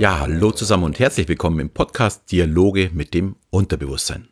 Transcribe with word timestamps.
Ja, 0.00 0.18
hallo 0.18 0.50
zusammen 0.50 0.84
und 0.84 0.98
herzlich 0.98 1.28
willkommen 1.28 1.60
im 1.60 1.68
Podcast 1.68 2.32
Dialoge 2.32 2.88
mit 2.94 3.12
dem 3.12 3.36
Unterbewusstsein. 3.50 4.28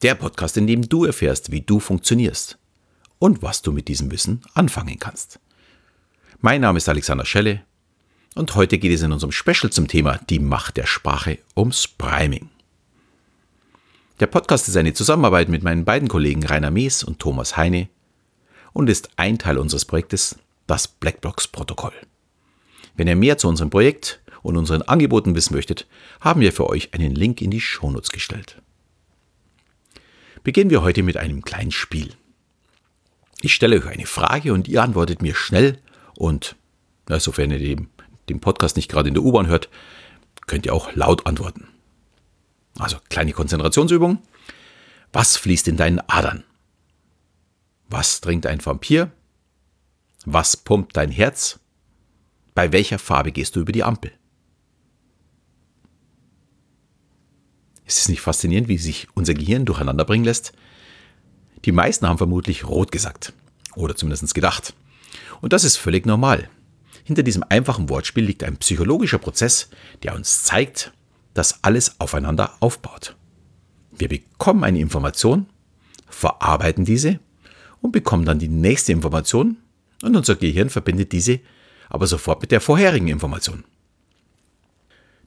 Der 0.00 0.14
Podcast, 0.14 0.56
in 0.56 0.66
dem 0.66 0.88
du 0.88 1.04
erfährst, 1.04 1.52
wie 1.52 1.60
du 1.60 1.80
funktionierst 1.80 2.56
und 3.18 3.42
was 3.42 3.60
du 3.60 3.72
mit 3.72 3.88
diesem 3.88 4.10
Wissen 4.10 4.40
anfangen 4.54 4.98
kannst. 4.98 5.38
Mein 6.40 6.62
Name 6.62 6.78
ist 6.78 6.88
Alexander 6.88 7.26
Schelle 7.26 7.60
und 8.36 8.54
heute 8.54 8.78
geht 8.78 8.90
es 8.90 9.02
in 9.02 9.12
unserem 9.12 9.32
Special 9.32 9.70
zum 9.70 9.86
Thema 9.86 10.18
Die 10.30 10.38
Macht 10.38 10.78
der 10.78 10.86
Sprache 10.86 11.40
ums 11.54 11.86
Priming. 11.86 12.48
Der 14.18 14.28
Podcast 14.28 14.66
ist 14.66 14.78
eine 14.78 14.94
Zusammenarbeit 14.94 15.50
mit 15.50 15.62
meinen 15.62 15.84
beiden 15.84 16.08
Kollegen 16.08 16.46
Rainer 16.46 16.70
Mees 16.70 17.04
und 17.04 17.18
Thomas 17.18 17.58
Heine 17.58 17.90
und 18.72 18.88
ist 18.88 19.10
ein 19.16 19.38
Teil 19.38 19.58
unseres 19.58 19.84
Projektes, 19.84 20.38
das 20.66 20.88
Blackbox-Protokoll. 20.88 21.92
Wenn 22.96 23.08
ihr 23.08 23.16
mehr 23.16 23.36
zu 23.36 23.46
unserem 23.46 23.68
Projekt 23.68 24.21
und 24.42 24.56
unseren 24.56 24.82
Angeboten 24.82 25.34
wissen 25.34 25.54
möchtet, 25.54 25.86
haben 26.20 26.40
wir 26.40 26.52
für 26.52 26.68
euch 26.68 26.92
einen 26.94 27.14
Link 27.14 27.40
in 27.40 27.50
die 27.50 27.60
Shownotes 27.60 28.10
gestellt. 28.10 28.60
Beginnen 30.42 30.70
wir 30.70 30.82
heute 30.82 31.02
mit 31.02 31.16
einem 31.16 31.42
kleinen 31.42 31.70
Spiel. 31.70 32.14
Ich 33.40 33.54
stelle 33.54 33.76
euch 33.76 33.86
eine 33.86 34.06
Frage 34.06 34.52
und 34.52 34.68
ihr 34.68 34.82
antwortet 34.82 35.22
mir 35.22 35.34
schnell 35.34 35.78
und, 36.16 36.56
na, 37.08 37.20
sofern 37.20 37.50
ihr 37.50 37.58
den, 37.58 37.88
den 38.28 38.40
Podcast 38.40 38.76
nicht 38.76 38.90
gerade 38.90 39.08
in 39.08 39.14
der 39.14 39.22
U-Bahn 39.22 39.46
hört, 39.46 39.68
könnt 40.46 40.66
ihr 40.66 40.74
auch 40.74 40.94
laut 40.94 41.26
antworten. 41.26 41.68
Also 42.78 42.96
kleine 43.08 43.32
Konzentrationsübung. 43.32 44.22
Was 45.12 45.36
fließt 45.36 45.68
in 45.68 45.76
deinen 45.76 46.00
Adern? 46.08 46.44
Was 47.88 48.20
trinkt 48.20 48.46
ein 48.46 48.64
Vampir? 48.64 49.12
Was 50.24 50.56
pumpt 50.56 50.96
dein 50.96 51.10
Herz? 51.10 51.60
Bei 52.54 52.72
welcher 52.72 52.98
Farbe 52.98 53.32
gehst 53.32 53.56
du 53.56 53.60
über 53.60 53.72
die 53.72 53.84
Ampel? 53.84 54.12
Ist 57.92 57.98
es 57.98 58.08
nicht 58.08 58.22
faszinierend, 58.22 58.68
wie 58.68 58.78
sich 58.78 59.06
unser 59.12 59.34
Gehirn 59.34 59.66
durcheinander 59.66 60.06
bringen 60.06 60.24
lässt? 60.24 60.54
Die 61.66 61.72
meisten 61.72 62.08
haben 62.08 62.16
vermutlich 62.16 62.64
rot 62.64 62.90
gesagt. 62.90 63.34
Oder 63.74 63.94
zumindest 63.94 64.32
gedacht. 64.32 64.72
Und 65.42 65.52
das 65.52 65.62
ist 65.62 65.76
völlig 65.76 66.06
normal. 66.06 66.48
Hinter 67.04 67.22
diesem 67.22 67.44
einfachen 67.46 67.90
Wortspiel 67.90 68.24
liegt 68.24 68.44
ein 68.44 68.56
psychologischer 68.56 69.18
Prozess, 69.18 69.68
der 70.02 70.14
uns 70.14 70.42
zeigt, 70.42 70.94
dass 71.34 71.62
alles 71.64 72.00
aufeinander 72.00 72.54
aufbaut. 72.60 73.14
Wir 73.90 74.08
bekommen 74.08 74.64
eine 74.64 74.78
Information, 74.80 75.44
verarbeiten 76.08 76.86
diese 76.86 77.20
und 77.82 77.92
bekommen 77.92 78.24
dann 78.24 78.38
die 78.38 78.48
nächste 78.48 78.92
Information 78.92 79.58
und 80.00 80.16
unser 80.16 80.36
Gehirn 80.36 80.70
verbindet 80.70 81.12
diese 81.12 81.40
aber 81.90 82.06
sofort 82.06 82.40
mit 82.40 82.52
der 82.52 82.62
vorherigen 82.62 83.08
Information. 83.08 83.64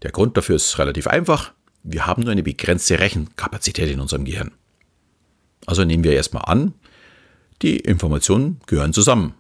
Der 0.02 0.12
Grund 0.12 0.36
dafür 0.36 0.56
ist 0.56 0.80
relativ 0.80 1.06
einfach. 1.06 1.54
Wir 1.88 2.08
haben 2.08 2.24
nur 2.24 2.32
eine 2.32 2.42
begrenzte 2.42 3.00
Rechenkapazität 3.00 3.92
in 3.92 4.00
unserem 4.00 4.26
Gehirn. 4.26 4.52
Also 5.68 5.86
nehmen 5.86 6.04
wir 6.04 6.14
erstmal 6.14 6.46
an, 6.46 6.74
die 7.62 7.78
Informationen 7.78 8.60
gehören 8.66 8.92
zusammen. 8.92 9.36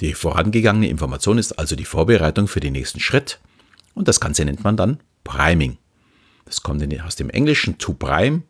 Die 0.00 0.14
vorangegangene 0.14 0.88
Information 0.88 1.36
ist 1.36 1.52
also 1.52 1.76
die 1.76 1.84
Vorbereitung 1.84 2.48
für 2.48 2.60
den 2.60 2.72
nächsten 2.72 3.00
Schritt 3.00 3.38
und 3.94 4.08
das 4.08 4.18
Ganze 4.18 4.46
nennt 4.46 4.64
man 4.64 4.78
dann 4.78 5.00
Priming. 5.24 5.76
Das 6.46 6.62
kommt 6.62 6.82
aus 7.02 7.16
dem 7.16 7.28
Englischen 7.28 7.76
to 7.76 7.92
prime, 7.92 8.42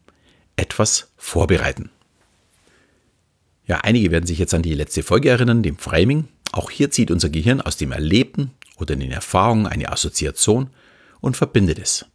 etwas 0.54 1.12
vorbereiten. 1.16 1.90
Ja, 3.66 3.78
einige 3.78 4.12
werden 4.12 4.26
sich 4.26 4.38
jetzt 4.38 4.54
an 4.54 4.62
die 4.62 4.74
letzte 4.74 5.02
Folge 5.02 5.28
erinnern, 5.28 5.64
dem 5.64 5.76
Framing. 5.76 6.28
Auch 6.52 6.70
hier 6.70 6.92
zieht 6.92 7.10
unser 7.10 7.30
Gehirn 7.30 7.60
aus 7.60 7.76
dem 7.76 7.90
Erlebten 7.90 8.52
oder 8.76 8.94
den 8.94 9.10
Erfahrungen 9.10 9.66
eine 9.66 9.90
Assoziation 9.90 10.70
und 11.20 11.36
verbindet 11.36 11.80
es. 11.80 12.06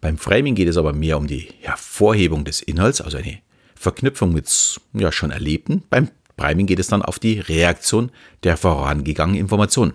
Beim 0.00 0.18
Framing 0.18 0.54
geht 0.54 0.68
es 0.68 0.76
aber 0.76 0.92
mehr 0.92 1.18
um 1.18 1.26
die 1.26 1.48
Hervorhebung 1.60 2.44
des 2.44 2.60
Inhalts, 2.62 3.00
also 3.00 3.16
eine 3.16 3.38
Verknüpfung 3.74 4.32
mit 4.32 4.80
ja, 4.92 5.10
schon 5.12 5.30
Erlebten. 5.30 5.82
Beim 5.90 6.10
Priming 6.36 6.66
geht 6.66 6.78
es 6.78 6.86
dann 6.86 7.02
auf 7.02 7.18
die 7.18 7.40
Reaktion 7.40 8.10
der 8.44 8.56
vorangegangenen 8.56 9.40
Information. 9.40 9.94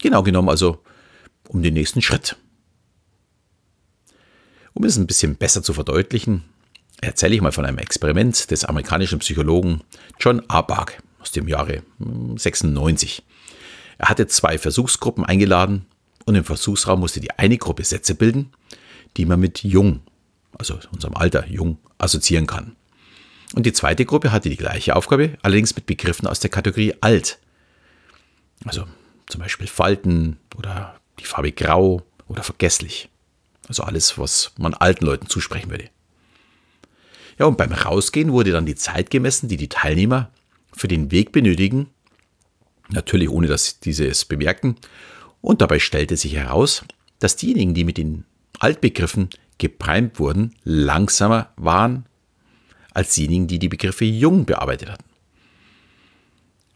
Genau 0.00 0.22
genommen 0.22 0.48
also 0.48 0.82
um 1.48 1.62
den 1.62 1.74
nächsten 1.74 2.02
Schritt. 2.02 2.36
Um 4.74 4.84
es 4.84 4.96
ein 4.96 5.06
bisschen 5.06 5.36
besser 5.36 5.62
zu 5.62 5.72
verdeutlichen, 5.72 6.44
erzähle 7.00 7.34
ich 7.34 7.40
mal 7.40 7.52
von 7.52 7.64
einem 7.64 7.78
Experiment 7.78 8.50
des 8.50 8.64
amerikanischen 8.64 9.20
Psychologen 9.20 9.82
John 10.20 10.42
Arbach 10.48 10.92
aus 11.20 11.32
dem 11.32 11.48
Jahre 11.48 11.82
96. 11.98 13.16
Hm, 13.16 13.24
er 13.98 14.08
hatte 14.08 14.26
zwei 14.28 14.58
Versuchsgruppen 14.58 15.24
eingeladen 15.24 15.86
und 16.26 16.34
im 16.34 16.44
Versuchsraum 16.44 17.00
musste 17.00 17.20
die 17.20 17.32
eine 17.32 17.58
Gruppe 17.58 17.84
Sätze 17.84 18.14
bilden, 18.14 18.50
die 19.18 19.26
man 19.26 19.40
mit 19.40 19.62
jung, 19.64 20.00
also 20.56 20.78
unserem 20.92 21.14
Alter 21.14 21.46
jung, 21.46 21.78
assoziieren 21.98 22.46
kann. 22.46 22.76
Und 23.54 23.66
die 23.66 23.72
zweite 23.72 24.04
Gruppe 24.04 24.32
hatte 24.32 24.48
die 24.48 24.56
gleiche 24.56 24.94
Aufgabe, 24.94 25.36
allerdings 25.42 25.74
mit 25.74 25.86
Begriffen 25.86 26.26
aus 26.26 26.40
der 26.40 26.50
Kategorie 26.50 26.94
alt. 27.00 27.38
Also 28.64 28.84
zum 29.26 29.40
Beispiel 29.40 29.66
Falten 29.66 30.38
oder 30.56 30.98
die 31.18 31.24
Farbe 31.24 31.52
grau 31.52 32.02
oder 32.28 32.42
vergesslich. 32.42 33.08
Also 33.68 33.82
alles, 33.82 34.18
was 34.18 34.52
man 34.58 34.74
alten 34.74 35.04
Leuten 35.04 35.26
zusprechen 35.26 35.70
würde. 35.70 35.90
Ja, 37.38 37.46
und 37.46 37.56
beim 37.56 37.72
Rausgehen 37.72 38.32
wurde 38.32 38.52
dann 38.52 38.66
die 38.66 38.74
Zeit 38.74 39.10
gemessen, 39.10 39.48
die 39.48 39.56
die 39.56 39.68
Teilnehmer 39.68 40.30
für 40.72 40.88
den 40.88 41.10
Weg 41.10 41.32
benötigen. 41.32 41.88
Natürlich 42.88 43.28
ohne, 43.28 43.46
dass 43.46 43.80
diese 43.80 44.06
es 44.06 44.24
bemerkten. 44.24 44.76
Und 45.40 45.60
dabei 45.60 45.78
stellte 45.78 46.16
sich 46.16 46.34
heraus, 46.34 46.84
dass 47.18 47.36
diejenigen, 47.36 47.74
die 47.74 47.84
mit 47.84 47.96
den 47.96 48.24
Altbegriffen 48.58 49.30
geprimt 49.58 50.18
wurden, 50.18 50.54
langsamer 50.64 51.52
waren 51.56 52.06
als 52.92 53.14
diejenigen, 53.14 53.46
die 53.46 53.58
die 53.58 53.68
Begriffe 53.68 54.04
jung 54.04 54.44
bearbeitet 54.44 54.90
hatten. 54.90 55.04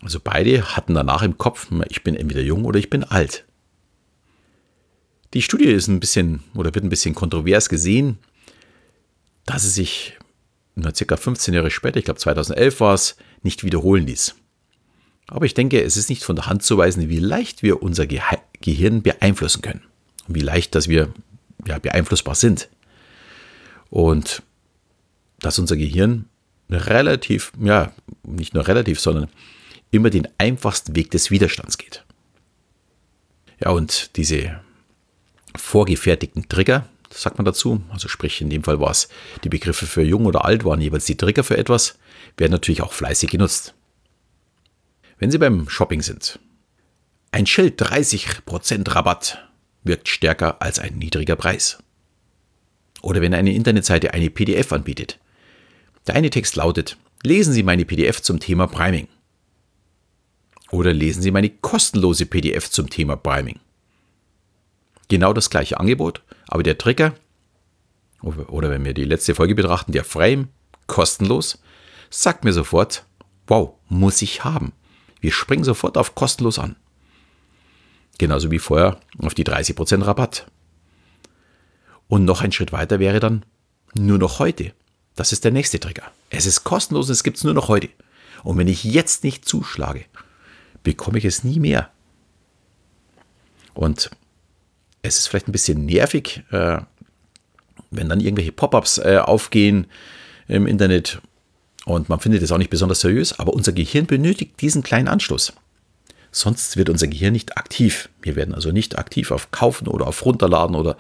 Also 0.03 0.19
beide 0.23 0.77
hatten 0.77 0.95
danach 0.95 1.23
im 1.23 1.39
Kopf, 1.39 1.69
ich 1.89 2.03
bin 2.03 2.17
entweder 2.17 2.41
jung 2.41 2.65
oder 2.65 2.79
ich 2.79 2.91
bin 2.91 3.05
alt. 3.05 3.45
Die 5.35 5.43
Studie 5.43 5.67
ist 5.67 5.89
ein 5.89 6.01
bisschen 6.01 6.43
oder 6.55 6.75
wird 6.75 6.85
ein 6.85 6.91
bisschen 6.91 7.15
kontrovers 7.15 7.69
gesehen, 7.69 8.19
da 9.47 9.59
sie 9.59 9.71
sich 9.71 10.19
na, 10.75 10.95
circa 10.95 11.17
15 11.17 11.55
Jahre 11.55 11.71
später, 11.71 11.99
ich 11.99 12.05
glaube 12.05 12.21
2011 12.21 12.81
war 12.81 12.95
es, 12.95 13.17
nicht 13.43 13.65
wiederholen 13.65 14.07
ließ. 14.07 14.35
Aber 15.29 15.47
ich 15.47 15.55
denke, 15.55 15.83
es 15.83 15.97
ist 15.97 16.11
nicht 16.11 16.25
von 16.25 16.37
der 16.37 16.47
Hand 16.47 16.63
zu 16.63 16.77
weisen, 16.79 17.09
wie 17.09 17.19
leicht 17.19 17.63
wir 17.63 17.83
unser 17.83 18.07
Ge 18.07 18.21
Gehirn 18.61 19.03
beeinflussen 19.03 19.61
können. 19.61 19.83
Und 20.29 20.37
wie 20.37 20.41
leicht, 20.41 20.75
dass 20.75 20.89
wir 20.89 21.13
ja, 21.67 21.79
beeinflussbar 21.79 22.35
sind. 22.35 22.69
Und 23.91 24.43
dass 25.41 25.59
unser 25.59 25.77
Gehirn 25.77 26.27
relativ, 26.71 27.53
ja, 27.61 27.93
nicht 28.23 28.55
nur 28.55 28.67
relativ, 28.67 29.01
sondern 29.01 29.29
immer 29.91 30.11
den 30.11 30.29
einfachsten 30.39 30.97
Weg 30.97 31.11
des 31.11 31.31
Widerstands 31.31 31.79
geht. 31.79 32.05
Ja, 33.61 33.71
und 33.71 34.17
diese 34.17 34.61
vorgefertigten 35.55 36.49
Trigger, 36.49 36.89
sagt 37.11 37.39
man 37.39 37.45
dazu, 37.45 37.83
also 37.91 38.09
sprich 38.09 38.41
in 38.41 38.49
dem 38.49 38.65
Fall 38.65 38.81
war 38.81 38.91
es 38.91 39.09
die 39.45 39.51
Begriffe 39.51 39.87
für 39.87 40.03
jung 40.03 40.25
oder 40.25 40.45
alt 40.45 40.65
waren 40.65 40.81
jeweils 40.81 41.05
die 41.05 41.17
Trigger 41.17 41.45
für 41.45 41.59
etwas, 41.59 41.99
werden 42.39 42.53
natürlich 42.53 42.83
auch 42.83 42.93
fleißig 42.93 43.31
genutzt. 43.31 43.75
Wenn 45.19 45.31
Sie 45.31 45.39
beim 45.39 45.69
Shopping 45.69 46.01
sind, 46.01 46.39
ein 47.31 47.47
Schild 47.47 47.81
30% 47.81 48.95
Rabatt 48.95 49.49
wirkt 49.85 50.09
stärker 50.09 50.61
als 50.63 50.79
ein 50.79 50.99
niedriger 50.99 51.37
Preis. 51.37 51.79
Oder 53.03 53.21
wenn 53.21 53.35
eine 53.35 53.53
Internetseite 53.53 54.15
eine 54.15 54.31
PDF 54.31 54.73
anbietet. 54.73 55.19
Der 56.07 56.15
eine 56.15 56.31
Text 56.31 56.57
lautet, 56.57 56.97
lesen 57.23 57.53
Sie 57.53 57.63
meine 57.63 57.85
PDF 57.85 58.23
zum 58.23 58.41
Thema 58.41 58.67
Priming. 58.67 59.09
Oder 60.71 60.93
lesen 60.93 61.23
Sie 61.23 61.31
meine 61.31 61.51
kostenlose 61.51 62.27
PDF 62.27 62.71
zum 62.71 62.89
Thema 62.89 63.17
Priming. 63.17 63.61
Genau 65.09 65.33
das 65.33 65.51
gleiche 65.51 65.79
Angebot, 65.79 66.23
aber 66.49 66.63
der 66.63 66.79
Trigger, 66.79 67.15
oder 68.23 68.71
wenn 68.71 68.85
wir 68.85 68.95
die 68.95 69.05
letzte 69.05 69.35
Folge 69.35 69.55
betrachten, 69.55 69.93
der 69.93 70.05
Frame, 70.05 70.49
kostenlos, 70.87 71.61
sagt 72.09 72.45
mir 72.45 72.53
sofort, 72.53 73.05
wow, 73.47 73.75
muss 73.89 74.23
ich 74.23 74.45
haben. 74.45 74.73
Wir 75.21 75.33
springen 75.33 75.65
sofort 75.65 75.99
auf 75.99 76.15
kostenlos 76.15 76.59
an. 76.59 76.77
Genauso 78.19 78.51
wie 78.51 78.59
vorher 78.59 78.99
auf 79.19 79.35
die 79.35 79.45
30% 79.45 80.05
Rabatt. 80.05 80.47
Und 82.09 82.25
noch 82.25 82.43
ein 82.43 82.53
Schritt 82.53 82.73
weiter 82.73 82.99
wäre 82.99 83.21
dann 83.21 83.45
nur 83.95 84.19
noch 84.19 84.39
heute. 84.39 84.73
Das 85.15 85.33
ist 85.33 85.45
der 85.45 85.51
nächste 85.51 85.81
Trigger. 85.81 86.11
Es 86.31 86.47
ist 86.47 86.65
kostenlos 86.65 87.09
und 87.09 87.13
es 87.13 87.25
gibt 87.25 87.39
es 87.39 87.45
nur 87.45 87.55
noch 87.55 87.69
heute. 87.69 87.89
Und 88.43 88.59
wenn 88.59 88.69
ich 88.69 88.85
jetzt 88.85 89.25
nicht 89.25 89.45
zuschlage, 89.47 90.05
bekomme 90.83 91.19
ich 91.19 91.25
es 91.25 91.45
nie 91.45 91.61
mehr. 91.61 91.91
Und 93.75 94.11
es 95.03 95.19
ist 95.19 95.29
vielleicht 95.29 95.49
ein 95.49 95.53
bisschen 95.53 95.85
nervig, 95.85 96.45
äh, 96.51 96.81
wenn 97.91 98.09
dann 98.09 98.21
irgendwelche 98.21 98.53
Pop-ups 98.53 98.99
äh, 98.99 99.19
aufgehen 99.23 99.87
im 100.49 100.67
Internet 100.67 101.21
und 101.85 102.09
man 102.09 102.21
findet 102.21 102.43
es 102.43 102.53
auch 102.53 102.59
nicht 102.59 102.71
besonders 102.71 103.01
seriös, 103.01 103.39
aber 103.39 103.55
unser 103.55 103.73
Gehirn 103.73 104.07
benötigt 104.07 104.61
diesen 104.61 104.83
kleinen 104.83 105.09
Anschluss. 105.09 105.53
Sonst 106.35 106.79
wird 106.79 106.89
unser 106.89 107.09
Gehirn 107.09 107.35
nicht 107.35 107.59
aktiv. 107.59 108.09
Wir 108.23 108.37
werden 108.37 108.55
also 108.55 108.73
nicht 108.73 108.99
aktiv 108.99 109.31
auf 109.31 109.51
Kaufen 109.51 109.87
oder 109.87 110.07
auf 110.07 110.25
Runterladen 110.25 110.75
oder 110.75 110.97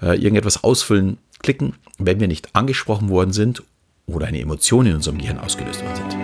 äh, 0.00 0.14
irgendetwas 0.14 0.62
ausfüllen 0.62 1.18
klicken, 1.42 1.74
wenn 1.98 2.20
wir 2.20 2.28
nicht 2.28 2.54
angesprochen 2.54 3.08
worden 3.08 3.32
sind 3.32 3.64
oder 4.06 4.26
eine 4.26 4.40
Emotion 4.40 4.86
in 4.86 4.94
unserem 4.94 5.18
Gehirn 5.18 5.38
ausgelöst 5.38 5.82
worden 5.82 5.96
sind. 5.96 6.14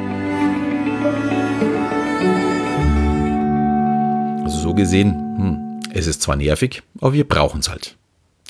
Also 4.45 4.59
so 4.61 4.75
gesehen, 4.75 5.11
hm, 5.11 5.81
es 5.93 6.07
ist 6.07 6.23
zwar 6.23 6.37
nervig, 6.37 6.85
aber 7.01 7.15
wir 7.15 7.27
brauchen 7.27 7.61
es 7.61 7.69
halt. 7.69 7.97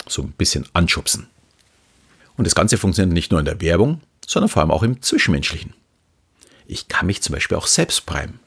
So 0.06 0.20
ein 0.22 0.32
bisschen 0.32 0.66
anschubsen. 0.74 1.28
Und 2.36 2.46
das 2.46 2.54
Ganze 2.54 2.76
funktioniert 2.76 3.14
nicht 3.14 3.30
nur 3.30 3.40
in 3.40 3.46
der 3.46 3.62
Werbung, 3.62 4.02
sondern 4.26 4.50
vor 4.50 4.60
allem 4.60 4.70
auch 4.70 4.82
im 4.82 5.00
Zwischenmenschlichen. 5.00 5.72
Ich 6.66 6.88
kann 6.88 7.06
mich 7.06 7.22
zum 7.22 7.32
Beispiel 7.32 7.56
auch 7.56 7.66
selbst 7.66 8.04
primen. 8.04 8.40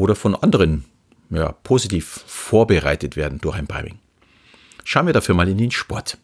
Oder 0.00 0.16
von 0.16 0.34
anderen 0.34 0.86
ja, 1.28 1.52
positiv 1.52 2.24
vorbereitet 2.26 3.16
werden 3.16 3.38
durch 3.38 3.54
ein 3.54 3.66
Priming. 3.66 3.98
Schauen 4.82 5.04
wir 5.04 5.12
dafür 5.12 5.34
mal 5.34 5.46
in 5.46 5.58
den 5.58 5.70
Sport. 5.70 6.16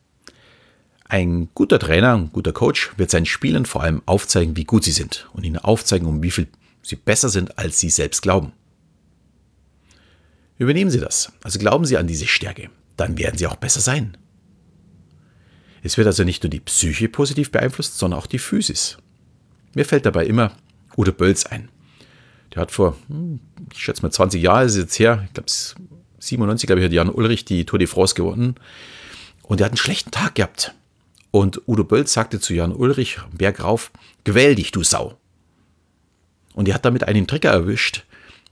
Ein 1.04 1.50
guter 1.52 1.78
Trainer, 1.78 2.14
ein 2.14 2.32
guter 2.32 2.54
Coach 2.54 2.92
wird 2.96 3.10
seinen 3.10 3.26
Spielern 3.26 3.66
vor 3.66 3.82
allem 3.82 4.00
aufzeigen, 4.06 4.56
wie 4.56 4.64
gut 4.64 4.82
sie 4.82 4.92
sind 4.92 5.28
und 5.34 5.44
ihnen 5.44 5.58
aufzeigen, 5.58 6.08
um 6.08 6.22
wie 6.22 6.30
viel 6.30 6.48
sie 6.80 6.96
besser 6.96 7.28
sind, 7.28 7.58
als 7.58 7.78
sie 7.78 7.90
selbst 7.90 8.22
glauben. 8.22 8.52
Übernehmen 10.56 10.90
Sie 10.90 10.98
das, 10.98 11.30
also 11.42 11.58
glauben 11.58 11.84
Sie 11.84 11.98
an 11.98 12.06
diese 12.06 12.26
Stärke, 12.26 12.70
dann 12.96 13.18
werden 13.18 13.36
Sie 13.36 13.46
auch 13.46 13.56
besser 13.56 13.80
sein. 13.82 14.16
Es 15.82 15.98
wird 15.98 16.06
also 16.06 16.24
nicht 16.24 16.42
nur 16.42 16.50
die 16.50 16.60
Psyche 16.60 17.10
positiv 17.10 17.50
beeinflusst, 17.50 17.98
sondern 17.98 18.20
auch 18.20 18.26
die 18.26 18.38
Physis. 18.38 18.96
Mir 19.74 19.84
fällt 19.84 20.06
dabei 20.06 20.24
immer 20.24 20.56
Udo 20.96 21.12
Bölz 21.12 21.44
ein. 21.44 21.68
Der 22.56 22.62
hat 22.62 22.72
vor, 22.72 22.96
hm, 23.08 23.38
ich 23.70 23.78
schätze 23.78 24.02
mal 24.02 24.10
20 24.10 24.42
Jahren, 24.42 24.66
ist 24.66 24.76
jetzt 24.76 24.98
her, 24.98 25.22
ich 25.26 25.34
glaube 25.34 25.50
97, 26.18 26.66
glaube 26.66 26.80
ich, 26.80 26.86
hat 26.86 26.92
Jan 26.92 27.10
Ulrich 27.10 27.44
die 27.44 27.66
Tour 27.66 27.78
de 27.78 27.86
France 27.86 28.14
gewonnen. 28.14 28.56
Und 29.42 29.60
er 29.60 29.66
hat 29.66 29.72
einen 29.72 29.76
schlechten 29.76 30.10
Tag 30.10 30.36
gehabt. 30.36 30.74
Und 31.30 31.60
Udo 31.68 31.84
Bölz 31.84 32.14
sagte 32.14 32.40
zu 32.40 32.54
Jan 32.54 32.72
Ulrich, 32.72 33.18
Berg 33.30 33.62
rauf, 33.62 33.92
gewähl 34.24 34.54
dich, 34.54 34.70
du 34.72 34.82
Sau. 34.82 35.18
Und 36.54 36.66
er 36.66 36.74
hat 36.74 36.86
damit 36.86 37.04
einen 37.04 37.26
Trigger 37.26 37.50
erwischt, 37.50 38.04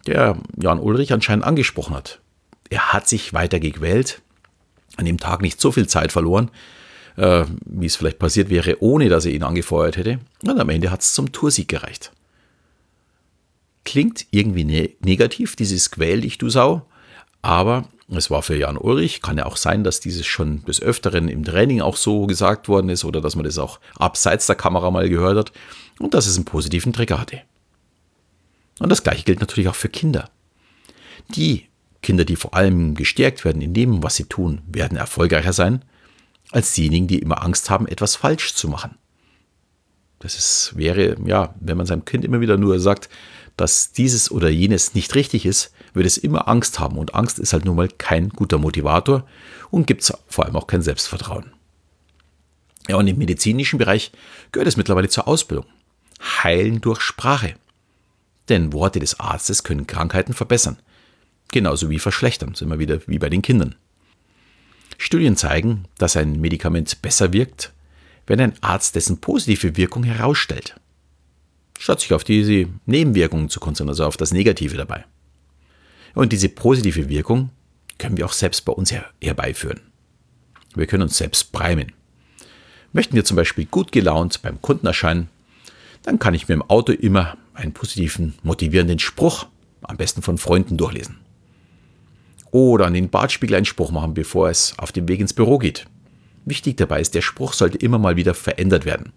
der 0.06 0.36
Jan 0.60 0.80
Ulrich 0.80 1.14
anscheinend 1.14 1.46
angesprochen 1.46 1.96
hat. 1.96 2.20
Er 2.68 2.92
hat 2.92 3.08
sich 3.08 3.32
weiter 3.32 3.58
gequält, 3.58 4.20
an 4.96 5.06
dem 5.06 5.18
Tag 5.18 5.40
nicht 5.40 5.62
so 5.62 5.72
viel 5.72 5.86
Zeit 5.86 6.12
verloren, 6.12 6.50
äh, 7.16 7.46
wie 7.64 7.86
es 7.86 7.96
vielleicht 7.96 8.18
passiert 8.18 8.50
wäre, 8.50 8.82
ohne 8.82 9.08
dass 9.08 9.24
er 9.24 9.32
ihn 9.32 9.44
angefeuert 9.44 9.96
hätte. 9.96 10.18
Und 10.42 10.60
am 10.60 10.68
Ende 10.68 10.90
hat 10.90 11.00
es 11.00 11.14
zum 11.14 11.32
Toursieg 11.32 11.68
gereicht. 11.68 12.12
Klingt 13.84 14.26
irgendwie 14.30 14.64
ne 14.64 14.90
negativ, 15.00 15.56
dieses 15.56 15.90
Quäl 15.90 16.22
dich, 16.22 16.38
du 16.38 16.48
Sau, 16.48 16.86
aber 17.42 17.88
es 18.08 18.30
war 18.30 18.42
für 18.42 18.56
Jan 18.56 18.76
Ulrich, 18.76 19.22
kann 19.22 19.38
ja 19.38 19.46
auch 19.46 19.56
sein, 19.56 19.84
dass 19.84 20.00
dieses 20.00 20.26
schon 20.26 20.64
des 20.64 20.80
Öfteren 20.80 21.28
im 21.28 21.44
Training 21.44 21.80
auch 21.80 21.96
so 21.96 22.26
gesagt 22.26 22.68
worden 22.68 22.88
ist 22.88 23.04
oder 23.04 23.20
dass 23.20 23.36
man 23.36 23.44
das 23.44 23.58
auch 23.58 23.80
abseits 23.96 24.46
der 24.46 24.56
Kamera 24.56 24.90
mal 24.90 25.08
gehört 25.08 25.36
hat 25.36 25.52
und 25.98 26.14
dass 26.14 26.26
es 26.26 26.36
einen 26.36 26.44
positiven 26.44 26.92
Trigger 26.92 27.18
hatte. 27.20 27.42
Und 28.78 28.90
das 28.90 29.02
gleiche 29.02 29.24
gilt 29.24 29.40
natürlich 29.40 29.68
auch 29.68 29.74
für 29.74 29.88
Kinder. 29.88 30.30
Die 31.34 31.66
Kinder, 32.02 32.24
die 32.24 32.36
vor 32.36 32.54
allem 32.54 32.94
gestärkt 32.94 33.44
werden 33.44 33.62
in 33.62 33.72
dem, 33.72 34.02
was 34.02 34.16
sie 34.16 34.24
tun, 34.24 34.60
werden 34.66 34.98
erfolgreicher 34.98 35.52
sein, 35.52 35.84
als 36.50 36.74
diejenigen, 36.74 37.06
die 37.06 37.18
immer 37.18 37.42
Angst 37.42 37.70
haben, 37.70 37.88
etwas 37.88 38.16
falsch 38.16 38.54
zu 38.54 38.68
machen. 38.68 38.96
Das 40.18 40.36
ist, 40.36 40.72
wäre, 40.76 41.16
ja, 41.26 41.54
wenn 41.60 41.76
man 41.76 41.86
seinem 41.86 42.04
Kind 42.04 42.24
immer 42.24 42.40
wieder 42.40 42.56
nur 42.56 42.78
sagt, 42.80 43.08
dass 43.56 43.92
dieses 43.92 44.30
oder 44.30 44.48
jenes 44.48 44.94
nicht 44.94 45.14
richtig 45.14 45.46
ist, 45.46 45.72
wird 45.92 46.06
es 46.06 46.16
immer 46.16 46.48
Angst 46.48 46.80
haben. 46.80 46.98
Und 46.98 47.14
Angst 47.14 47.38
ist 47.38 47.52
halt 47.52 47.64
nun 47.64 47.76
mal 47.76 47.88
kein 47.88 48.30
guter 48.30 48.58
Motivator 48.58 49.26
und 49.70 49.86
gibt 49.86 50.12
vor 50.26 50.44
allem 50.44 50.56
auch 50.56 50.66
kein 50.66 50.82
Selbstvertrauen. 50.82 51.52
Ja, 52.88 52.96
und 52.96 53.06
im 53.06 53.16
medizinischen 53.16 53.78
Bereich 53.78 54.12
gehört 54.52 54.68
es 54.68 54.76
mittlerweile 54.76 55.08
zur 55.08 55.28
Ausbildung. 55.28 55.66
Heilen 56.42 56.80
durch 56.80 57.00
Sprache. 57.00 57.54
Denn 58.48 58.72
Worte 58.72 59.00
des 59.00 59.20
Arztes 59.20 59.62
können 59.62 59.86
Krankheiten 59.86 60.34
verbessern. 60.34 60.78
Genauso 61.50 61.88
wie 61.88 61.98
verschlechtern, 61.98 62.54
sind 62.54 62.68
wir 62.68 62.78
wieder 62.78 63.00
wie 63.06 63.18
bei 63.18 63.30
den 63.30 63.42
Kindern. 63.42 63.76
Studien 64.98 65.36
zeigen, 65.36 65.84
dass 65.98 66.16
ein 66.16 66.40
Medikament 66.40 67.00
besser 67.02 67.32
wirkt, 67.32 67.72
wenn 68.26 68.40
ein 68.40 68.54
Arzt 68.60 68.96
dessen 68.96 69.20
positive 69.20 69.76
Wirkung 69.76 70.02
herausstellt. 70.04 70.76
Statt 71.78 72.00
sich 72.00 72.12
auf 72.12 72.24
diese 72.24 72.68
Nebenwirkungen 72.86 73.48
zu 73.48 73.60
konzentrieren, 73.60 73.90
also 73.90 74.06
auf 74.06 74.16
das 74.16 74.32
Negative 74.32 74.76
dabei. 74.76 75.04
Und 76.14 76.32
diese 76.32 76.48
positive 76.48 77.08
Wirkung 77.08 77.50
können 77.98 78.16
wir 78.16 78.26
auch 78.26 78.32
selbst 78.32 78.64
bei 78.64 78.72
uns 78.72 78.92
her 78.92 79.06
herbeiführen. 79.22 79.80
Wir 80.74 80.86
können 80.86 81.02
uns 81.02 81.18
selbst 81.18 81.52
primen. 81.52 81.92
Möchten 82.92 83.16
wir 83.16 83.24
zum 83.24 83.36
Beispiel 83.36 83.66
gut 83.66 83.92
gelaunt 83.92 84.42
beim 84.42 84.60
Kunden 84.62 84.86
erscheinen, 84.86 85.28
dann 86.02 86.18
kann 86.18 86.34
ich 86.34 86.48
mir 86.48 86.54
im 86.54 86.62
Auto 86.62 86.92
immer 86.92 87.36
einen 87.54 87.72
positiven, 87.72 88.34
motivierenden 88.42 88.98
Spruch, 88.98 89.46
am 89.82 89.96
besten 89.96 90.22
von 90.22 90.38
Freunden, 90.38 90.76
durchlesen. 90.76 91.16
Oder 92.50 92.86
an 92.86 92.94
den 92.94 93.10
Bartspiegel 93.10 93.56
einen 93.56 93.64
Spruch 93.64 93.90
machen, 93.90 94.14
bevor 94.14 94.48
es 94.48 94.78
auf 94.78 94.92
dem 94.92 95.08
Weg 95.08 95.20
ins 95.20 95.32
Büro 95.32 95.58
geht. 95.58 95.86
Wichtig 96.44 96.76
dabei 96.76 97.00
ist, 97.00 97.14
der 97.14 97.22
Spruch 97.22 97.52
sollte 97.52 97.78
immer 97.78 97.98
mal 97.98 98.16
wieder 98.16 98.34
verändert 98.34 98.84
werden. 98.84 99.12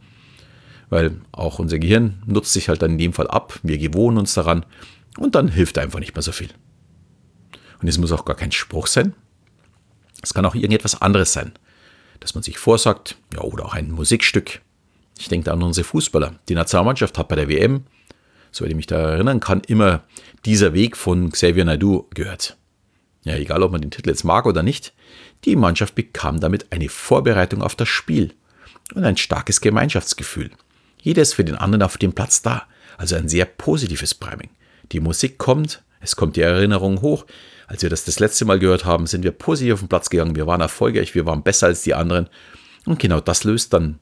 Weil 0.89 1.19
auch 1.31 1.59
unser 1.59 1.79
Gehirn 1.79 2.23
nutzt 2.25 2.53
sich 2.53 2.69
halt 2.69 2.81
dann 2.81 2.91
in 2.91 2.97
dem 2.97 3.13
Fall 3.13 3.27
ab, 3.27 3.59
wir 3.63 3.77
gewohnen 3.77 4.17
uns 4.17 4.33
daran 4.33 4.65
und 5.17 5.35
dann 5.35 5.49
hilft 5.49 5.77
einfach 5.77 5.99
nicht 5.99 6.15
mehr 6.15 6.21
so 6.21 6.31
viel. 6.31 6.49
Und 7.81 7.87
es 7.87 7.97
muss 7.97 8.11
auch 8.11 8.25
gar 8.25 8.35
kein 8.35 8.51
Spruch 8.51 8.87
sein. 8.87 9.13
Es 10.21 10.33
kann 10.33 10.45
auch 10.45 10.55
irgendetwas 10.55 11.01
anderes 11.01 11.33
sein, 11.33 11.53
dass 12.19 12.33
man 12.33 12.43
sich 12.43 12.57
vorsagt, 12.57 13.17
ja, 13.33 13.41
oder 13.41 13.65
auch 13.65 13.73
ein 13.73 13.91
Musikstück. 13.91 14.61
Ich 15.19 15.27
denke 15.27 15.51
an 15.51 15.61
unsere 15.61 15.85
Fußballer. 15.85 16.35
Die 16.49 16.55
Nationalmannschaft 16.55 17.17
hat 17.17 17.27
bei 17.27 17.35
der 17.35 17.49
WM, 17.49 17.83
soweit 18.51 18.71
ich 18.71 18.75
mich 18.75 18.87
da 18.87 18.97
erinnern 18.97 19.39
kann, 19.39 19.61
immer 19.61 20.03
dieser 20.45 20.73
Weg 20.73 20.97
von 20.97 21.31
Xavier 21.31 21.65
Naidoo 21.65 22.07
gehört. 22.13 22.57
Ja, 23.23 23.35
egal 23.35 23.61
ob 23.63 23.71
man 23.71 23.81
den 23.81 23.91
Titel 23.91 24.09
jetzt 24.09 24.23
mag 24.23 24.45
oder 24.45 24.63
nicht, 24.63 24.93
die 25.43 25.55
Mannschaft 25.55 25.95
bekam 25.95 26.39
damit 26.39 26.71
eine 26.71 26.89
Vorbereitung 26.89 27.61
auf 27.61 27.75
das 27.75 27.89
Spiel 27.89 28.33
und 28.93 29.03
ein 29.03 29.17
starkes 29.17 29.59
Gemeinschaftsgefühl. 29.61 30.51
Jeder 31.07 31.21
ist 31.21 31.35
für 31.35 31.45
den 31.45 31.55
anderen 31.55 31.83
auf 31.83 31.97
dem 31.97 32.11
Platz 32.11 32.41
da, 32.41 32.67
also 32.97 33.15
ein 33.15 33.29
sehr 33.29 33.45
positives 33.45 34.13
Priming. 34.13 34.49
Die 34.91 34.99
Musik 34.99 35.37
kommt, 35.37 35.81
es 36.01 36.17
kommt 36.17 36.35
die 36.35 36.41
Erinnerung 36.41 36.99
hoch. 36.99 37.25
Als 37.65 37.81
wir 37.81 37.89
das 37.89 38.03
das 38.03 38.19
letzte 38.19 38.43
Mal 38.43 38.59
gehört 38.59 38.83
haben, 38.83 39.07
sind 39.07 39.23
wir 39.23 39.31
positiv 39.31 39.75
auf 39.75 39.79
den 39.79 39.87
Platz 39.87 40.09
gegangen. 40.09 40.35
Wir 40.35 40.47
waren 40.47 40.59
erfolgreich, 40.59 41.15
wir 41.15 41.25
waren 41.25 41.43
besser 41.43 41.67
als 41.67 41.83
die 41.83 41.93
anderen. 41.93 42.27
Und 42.85 42.99
genau 42.99 43.21
das 43.21 43.45
löst 43.45 43.71
dann 43.71 43.99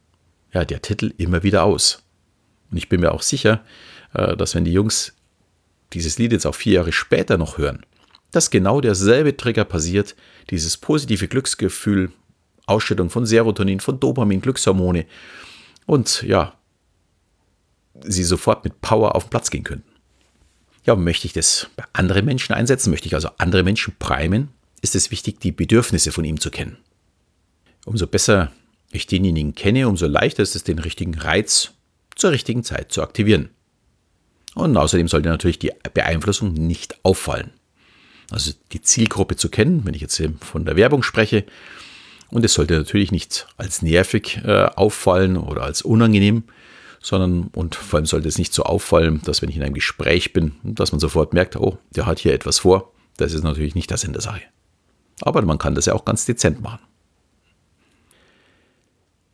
ja, 0.52 0.66
der 0.66 0.82
Titel 0.82 1.14
immer 1.18 1.44
wieder 1.44 1.64
aus. 1.64 2.02
Und 2.72 2.78
ich 2.78 2.90
bin 2.90 3.02
mir 3.02 3.12
auch 3.12 3.22
sicher, 3.22 3.64
äh, 4.16 4.36
dass 4.36 4.56
wenn 4.56 4.66
die 4.66 4.74
Jungs 4.74 5.14
dieses 5.94 6.18
Lied 6.18 6.32
jetzt 6.32 6.48
auch 6.48 6.56
vier 6.56 6.74
Jahre 6.74 6.92
später 6.92 7.38
noch 7.38 7.60
hören, 7.60 7.86
dass 8.32 8.50
genau 8.50 8.82
derselbe 8.82 9.38
Trigger 9.38 9.66
passiert, 9.66 10.16
dieses 10.50 10.78
positive 10.78 11.28
Glücksgefühl, 11.28 12.12
Ausstellung 12.66 13.12
von 13.12 13.28
Serotonin, 13.28 13.80
von 13.80 14.00
Dopamin, 14.00 14.42
Glückshormone 14.42 15.06
und 15.86 16.24
ja, 16.24 16.56
sie 18.04 18.24
sofort 18.24 18.64
mit 18.64 18.82
Power 18.82 19.16
auf 19.16 19.26
den 19.26 19.30
Platz 19.30 19.50
gehen 19.50 19.64
könnten. 19.64 19.90
Ja, 20.86 20.96
möchte 20.96 21.28
ich 21.28 21.34
das 21.34 21.68
bei 21.76 21.84
anderen 21.94 22.26
Menschen 22.26 22.54
einsetzen, 22.54 22.92
möchte 22.92 23.08
ich 23.08 23.16
also 23.16 23.30
andere 23.38 23.64
Menschen 23.64 23.96
primen, 23.98 24.50
ist 24.82 24.96
es 24.96 25.10
wichtig, 25.10 25.40
die 25.40 25.52
Bedürfnisse 25.52 26.12
von 26.12 26.24
ihm 26.26 26.40
zu 26.40 26.52
kennen. 26.52 26.78
Umso 27.86 28.08
besser 28.08 28.52
ich 28.92 29.08
denjenigen 29.08 29.56
kenne, 29.56 29.88
umso 29.88 30.08
leichter 30.08 30.44
ist 30.44 30.56
es, 30.56 30.64
den 30.64 30.80
richtigen 30.80 31.16
Reiz 31.16 31.72
zur 32.16 32.32
richtigen 32.32 32.64
Zeit 32.64 32.92
zu 32.92 33.02
aktivieren. 33.02 33.50
Und 34.54 34.78
außerdem 34.78 35.08
sollte 35.08 35.30
natürlich 35.30 35.60
die 35.60 35.72
Beeinflussung 35.94 36.54
nicht 36.54 37.04
auffallen. 37.04 37.52
Also 38.32 38.54
die 38.72 38.82
Zielgruppe 38.82 39.36
zu 39.36 39.50
kennen, 39.50 39.86
wenn 39.86 39.94
ich 39.94 40.02
jetzt 40.02 40.22
von 40.42 40.66
der 40.66 40.78
Werbung 40.78 41.04
spreche. 41.04 41.46
Und 42.30 42.46
es 42.46 42.54
sollte 42.54 42.76
natürlich 42.76 43.12
nicht 43.12 43.48
als 43.58 43.82
nervig 43.82 44.40
äh, 44.44 44.66
auffallen 44.66 45.38
oder 45.38 45.64
als 45.64 45.82
unangenehm, 45.82 46.44
sondern 47.06 47.52
und 47.54 47.76
vor 47.76 47.98
allem 47.98 48.08
sollte 48.08 48.28
es 48.28 48.40
nicht 48.40 48.52
so 48.52 48.64
auffallen, 48.64 49.22
dass 49.26 49.44
wenn 49.44 49.50
ich 49.50 49.58
in 49.58 49.62
einem 49.62 49.76
Gespräch 49.76 50.34
bin, 50.34 50.56
dass 50.64 50.92
man 50.92 51.00
sofort 51.00 51.36
merkt, 51.36 51.56
oh, 51.56 51.78
der 51.92 52.08
hat 52.08 52.18
hier 52.18 52.34
etwas 52.34 52.58
vor. 52.58 52.94
Das 53.18 53.32
ist 53.32 53.44
natürlich 53.44 53.76
nicht 53.76 53.92
der 53.92 53.98
Sinn 53.98 54.12
der 54.12 54.24
Sache. 54.24 54.42
Aber 55.22 55.44
man 55.44 55.60
kann 55.60 55.76
das 55.76 55.86
ja 55.86 55.94
auch 55.94 56.04
ganz 56.04 56.26
dezent 56.26 56.64
machen. 56.64 56.80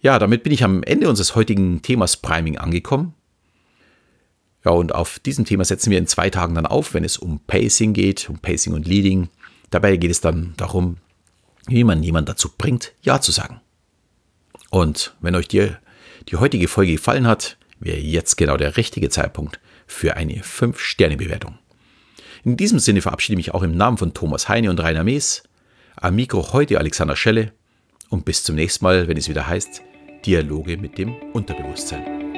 Ja, 0.02 0.20
damit 0.20 0.44
bin 0.44 0.52
ich 0.52 0.66
am 0.66 0.84
Ende 0.84 1.08
unseres 1.08 1.34
heutigen 1.34 1.82
Themas 1.82 2.18
Priming 2.18 2.58
angekommen. 2.58 3.14
Ja, 4.66 4.72
und 4.72 4.94
auf 4.94 5.20
diesem 5.20 5.46
Thema 5.46 5.64
setzen 5.64 5.92
wir 5.92 5.98
in 5.98 6.08
zwei 6.08 6.30
Tagen 6.30 6.56
dann 6.56 6.66
auf, 6.66 6.94
wenn 6.94 7.06
es 7.06 7.18
um 7.18 7.40
Pacing 7.40 7.94
geht, 7.94 8.30
um 8.30 8.38
Pacing 8.40 8.74
und 8.74 8.86
Leading. 8.86 9.30
Dabei 9.70 9.96
geht 9.96 10.12
es 10.12 10.20
dann 10.20 10.56
darum, 10.58 10.98
wie 11.68 11.86
man 11.86 12.04
jemanden 12.04 12.28
dazu 12.28 12.50
bringt, 12.58 12.92
Ja 13.02 13.22
zu 13.22 13.32
sagen. 13.32 13.62
Und 14.70 15.16
wenn 15.22 15.36
euch 15.36 15.48
die, 15.48 15.70
die 16.28 16.36
heutige 16.36 16.68
Folge 16.68 16.92
gefallen 16.92 17.28
hat, 17.28 17.58
wäre 17.82 18.00
jetzt 18.00 18.38
genau 18.38 18.56
der 18.56 18.78
richtige 18.78 19.10
Zeitpunkt 19.10 19.60
für 19.88 20.16
eine 20.16 20.42
5-Sterne-Bewertung. 20.42 21.58
In 22.44 22.58
diesem 22.58 22.80
Sinne 22.80 23.02
verabschiede 23.02 23.34
ich 23.34 23.48
mich 23.48 23.54
auch 23.54 23.64
im 23.64 23.76
Namen 23.76 23.98
von 23.98 24.14
Thomas 24.14 24.48
Heine 24.48 24.70
und 24.70 24.80
Rainer 24.80 25.04
Mees. 25.04 25.44
Am 25.96 26.16
Mikro 26.16 26.54
heute 26.54 26.80
Alexander 26.80 27.16
Schelle 27.16 27.52
und 28.10 28.26
bis 28.26 28.44
zum 28.44 28.56
nächsten 28.56 28.86
Mal, 28.86 29.08
wenn 29.08 29.18
es 29.18 29.30
wieder 29.30 29.48
heißt 29.48 29.82
Dialoge 30.26 30.78
mit 30.78 30.98
dem 30.98 31.16
Unterbewusstsein. 31.34 32.31